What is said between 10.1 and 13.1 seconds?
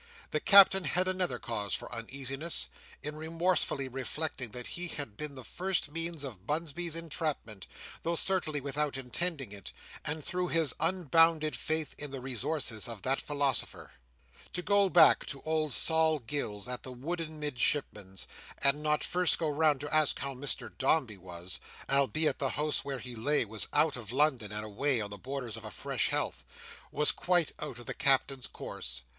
through his unbounded faith in the resources of